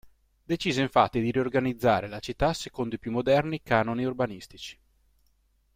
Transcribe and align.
Decise 0.43 0.81
infatti 0.81 1.21
di 1.21 1.29
riorganizzare 1.29 2.07
la 2.07 2.17
città 2.17 2.53
secondo 2.53 2.95
i 2.95 2.97
più 2.97 3.11
moderni 3.11 3.61
canoni 3.61 4.03
urbanistici. 4.03 4.75